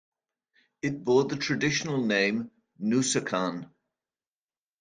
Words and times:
It 0.81 1.03
bore 1.05 1.25
the 1.25 1.35
traditional 1.37 2.03
name 2.03 2.49
"Nusakan". 2.81 3.69